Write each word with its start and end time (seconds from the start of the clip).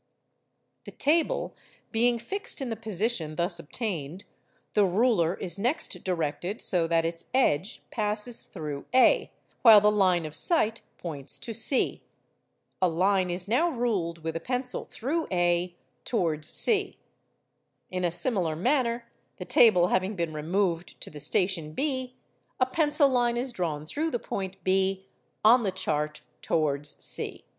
The 0.85 0.91
table 0.93 1.55
being 1.91 2.17
fixed 2.17 2.59
in 2.59 2.71
the 2.71 2.75
position 2.75 3.35
thus 3.35 3.59
obtained, 3.59 4.23
the 4.73 4.83
ruler 4.83 5.35
is 5.35 5.59
next 5.59 6.03
directed 6.03 6.59
so 6.59 6.87
that 6.87 7.05
its 7.05 7.25
edge 7.35 7.83
passes 7.91 8.41
through 8.41 8.87
A, 8.95 9.31
while 9.61 9.79
the 9.79 9.91
line 9.91 10.25
of 10.25 10.33
sight 10.33 10.81
points 10.97 11.37
to 11.37 11.53
C. 11.53 12.01
A 12.81 12.87
line 12.89 13.29
is 13.29 13.47
now 13.47 13.69
ruled 13.69 14.23
with 14.23 14.35
a 14.35 14.39
pencil 14.39 14.85
through 14.85 15.27
A 15.31 15.75
towards 16.03 16.49
C. 16.49 16.97
In 17.91 18.03
a 18.03 18.11
similar 18.11 18.55
manner, 18.55 19.07
the 19.37 19.45
table 19.45 19.89
having 19.89 20.15
been 20.15 20.33
removed 20.33 20.99
to 21.01 21.11
the 21.11 21.19
station 21.19 21.73
B, 21.73 22.15
a 22.59 22.65
pencil 22.65 23.07
line 23.07 23.37
is 23.37 23.51
drawn 23.51 23.85
through 23.85 24.09
the 24.09 24.17
point 24.17 24.57
B 24.63 25.05
on 25.45 25.61
the 25.61 25.69
chart 25.69 26.21
towards 26.41 26.95
C. 27.05 27.45